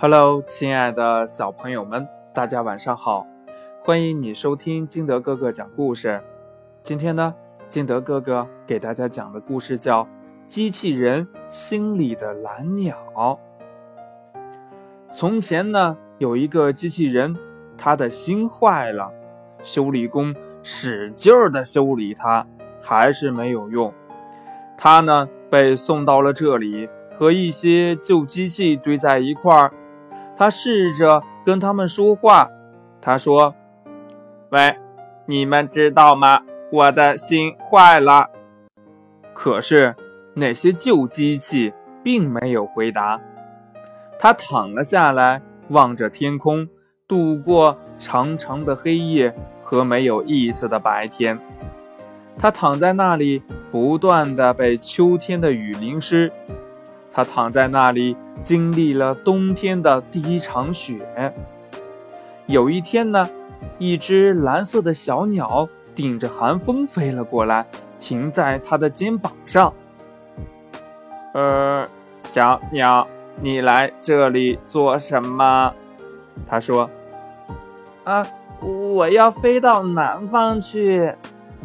[0.00, 3.26] Hello，亲爱的小朋友们，大家晚上好！
[3.82, 6.22] 欢迎你收听金德哥哥讲故事。
[6.84, 7.34] 今天呢，
[7.68, 10.04] 金德哥哥给大家讲的故事叫
[10.46, 12.96] 《机器人心里的蓝鸟》。
[15.10, 17.36] 从前呢，有一个机器人，
[17.76, 19.10] 他的心坏了，
[19.64, 22.46] 修理工使劲儿的修理它，
[22.80, 23.92] 还是没有用。
[24.76, 29.72] 他呢，被送到了这里，和一些旧机器堆在一块儿。
[30.38, 32.48] 他试着跟他们说话。
[33.00, 33.56] 他说
[34.50, 34.76] ：“喂，
[35.26, 36.42] 你们知道吗？
[36.70, 38.30] 我的心坏了。”
[39.34, 39.96] 可是
[40.34, 41.72] 那些旧机器
[42.04, 43.20] 并没有回答。
[44.16, 46.68] 他躺了下来，望着天空，
[47.08, 51.36] 度过长长的黑夜和没有意思的白天。
[52.38, 56.32] 他躺在那里，不断的被秋天的雨淋湿。
[57.10, 61.34] 他躺在那里，经历了冬天的第一场雪。
[62.46, 63.28] 有一天呢，
[63.78, 67.66] 一只蓝色的小鸟顶着寒风飞了过来，
[67.98, 69.72] 停在他的肩膀上。
[71.34, 71.88] 呃，
[72.24, 73.06] 小鸟，
[73.40, 75.74] 你来这里做什么？
[76.46, 76.88] 他说
[78.04, 78.24] ：“啊，
[78.60, 81.14] 我要飞到南方去。”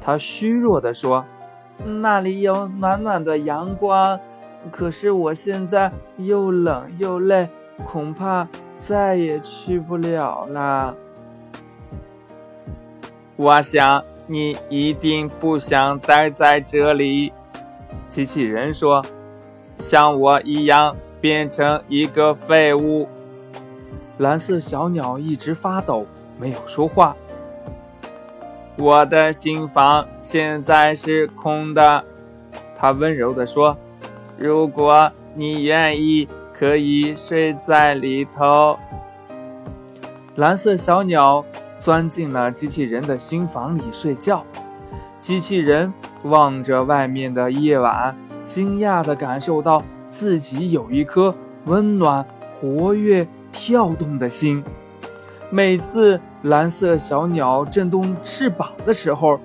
[0.00, 1.24] 他虚弱地说
[2.02, 4.20] ：“那里有暖暖的阳光。”
[4.70, 7.48] 可是我现在又冷又累，
[7.86, 10.94] 恐怕再也去不了了。
[13.36, 17.32] 我想你一定不想待在这里。
[18.08, 19.04] 机器人说
[19.78, 23.08] ：“像我一样变成一个废物。”
[24.18, 26.04] 蓝色小鸟一直发抖，
[26.38, 27.16] 没有说话。
[28.76, 32.04] 我的心房现在是空的，
[32.74, 33.78] 它温柔地说。
[34.38, 38.78] 如果你愿意，可以睡在里头。
[40.36, 41.44] 蓝色小鸟
[41.76, 44.44] 钻进了机器人的心房里睡觉。
[45.20, 51.34] 机器人望着外面的夜晚，惊讶地感受到自己有一颗
[51.64, 54.62] 温暖、活跃、跳动的心。
[55.50, 59.40] 每次蓝色小鸟振动翅膀的时候，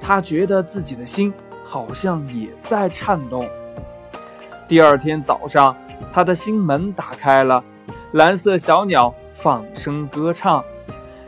[0.00, 1.32] 它觉得自己的心
[1.64, 3.46] 好像也在颤动。
[4.68, 5.74] 第二天早上，
[6.12, 7.64] 他的心门打开了，
[8.12, 10.62] 蓝色小鸟放声歌唱，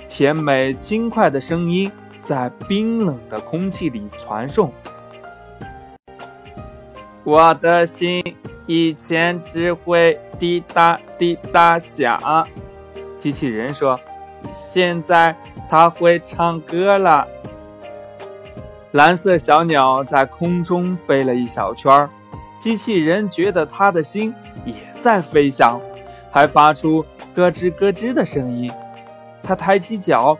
[0.06, 1.90] 甜美轻快的声音
[2.20, 4.70] 在冰冷的空气里传送。
[7.24, 8.22] 我的心
[8.66, 12.46] 以前只会滴答滴答响，
[13.18, 13.98] 机器人说，
[14.52, 15.34] 现在
[15.66, 17.26] 它会唱歌了。
[18.90, 22.10] 蓝色小鸟在空中飞了一小圈儿。
[22.60, 24.34] 机器人觉得他的心
[24.66, 25.80] 也在飞翔，
[26.30, 27.02] 还发出
[27.34, 28.70] 咯吱咯吱的声音。
[29.42, 30.36] 他抬起脚，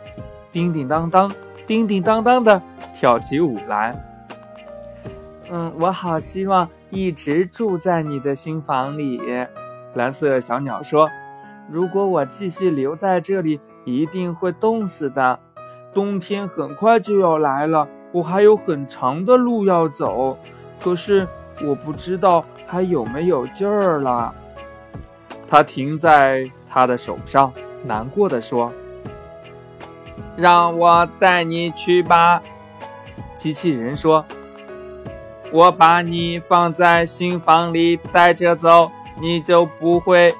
[0.51, 1.31] 叮叮当当，
[1.65, 2.61] 叮叮当当的
[2.93, 3.99] 跳起舞来。
[5.49, 9.19] 嗯，我好希望一直住在你的心房里。
[9.95, 11.09] 蓝色小鸟说
[11.69, 15.39] ：“如果我继续留在这里，一定会冻死的。
[15.91, 20.37] 冬天很快就要来了，我还有很长的路要走。
[20.79, 21.27] 可是……”
[21.63, 24.33] 我不知道还有没有劲儿了。
[25.47, 27.51] 它停在他的手上，
[27.83, 28.71] 难过的说
[30.37, 32.41] ：“让我带你去吧。”
[33.35, 34.23] 机器人说
[35.51, 38.89] ：“我把你放在心房里带着走，
[39.19, 40.33] 你就不会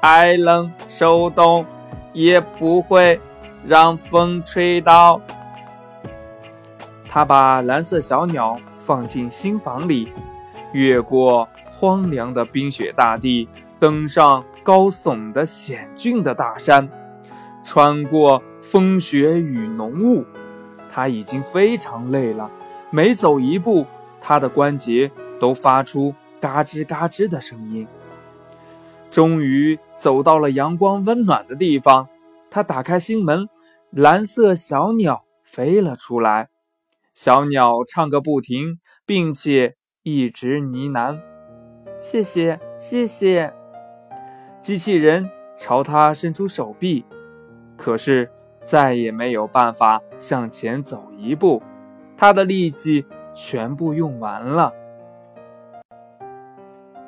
[0.00, 1.64] 挨冷受冻，
[2.12, 3.20] 也不会
[3.64, 5.20] 让风吹到。”
[7.08, 10.12] 他把蓝色小鸟放进心房里。
[10.72, 13.48] 越过荒凉的冰雪大地，
[13.78, 16.88] 登上高耸的险峻的大山，
[17.64, 20.24] 穿过风雪与浓雾，
[20.88, 22.50] 他已经非常累了。
[22.90, 23.86] 每走一步，
[24.20, 27.86] 他的关节都发出嘎吱嘎吱的声音。
[29.10, 32.08] 终于走到了阳光温暖的地方，
[32.50, 33.48] 他打开心门，
[33.90, 36.48] 蓝色小鸟飞了出来。
[37.12, 39.79] 小鸟唱个不停，并且。
[40.02, 41.20] 一直呢喃
[42.00, 43.52] ：“谢谢，谢谢。”
[44.62, 47.04] 机器人朝他伸出手臂，
[47.76, 48.30] 可是
[48.62, 51.62] 再也没有办法向前走一步，
[52.16, 53.04] 他的力气
[53.34, 54.72] 全部用完了。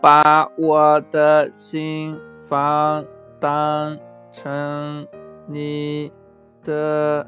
[0.01, 2.19] 把我的心
[2.49, 3.05] 房
[3.39, 3.97] 当
[4.31, 5.07] 成
[5.47, 6.13] 你
[6.63, 7.27] 的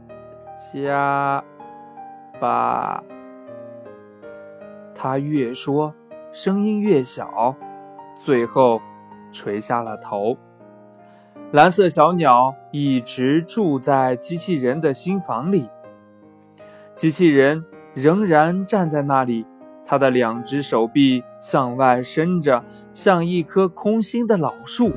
[0.72, 1.42] 家
[2.40, 3.02] 吧。
[5.04, 5.92] 他越说，
[6.32, 7.54] 声音越小，
[8.14, 8.80] 最后
[9.30, 10.34] 垂下了头。
[11.52, 15.68] 蓝色小鸟一直住在机器人的新房里。
[16.94, 17.62] 机器人
[17.92, 19.44] 仍然站在那里，
[19.84, 24.90] 他的两只手臂向外伸着，像一棵空心的老树，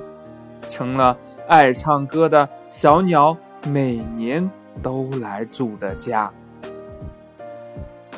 [0.69, 1.17] 成了
[1.49, 3.35] 爱唱歌的小鸟
[3.69, 4.49] 每年
[4.81, 6.31] 都来住的家。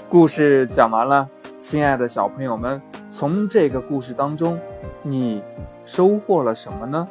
[0.07, 1.27] 故事讲完了，
[1.59, 4.57] 亲爱的小朋友们，从这个故事当中，
[5.03, 5.44] 你
[5.85, 7.07] 收获了什么呢？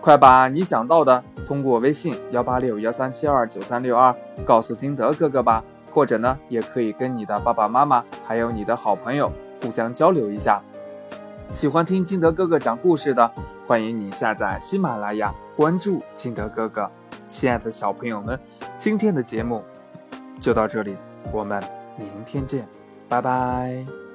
[0.00, 4.14] 快把你想到的通过微信幺八六幺三七二九三六二
[4.44, 9.30] 告诉金德哥哥吧，或者呢，也可以跟你的爸爸妈妈还有你的好朋友
[9.60, 10.62] 互相交流一下。
[11.50, 13.28] 喜欢听金德哥哥讲故事的，
[13.66, 16.88] 欢迎你下载喜马拉雅，关注金德哥哥。
[17.28, 18.38] 亲爱的小朋友们，
[18.76, 19.64] 今天的节目
[20.40, 20.96] 就到这里。
[21.32, 21.60] 我们
[21.98, 22.64] 明天见，
[23.08, 24.05] 拜拜。